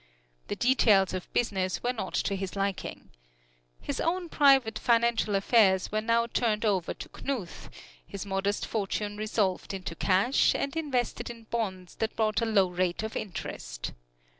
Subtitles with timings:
[0.47, 3.11] The details of business were not to his liking.
[3.79, 7.69] His own private financial affairs were now turned over to Knuth,
[8.03, 13.03] his modest fortune resolved into cash and invested in bonds that brought a low rate
[13.03, 13.93] of interest.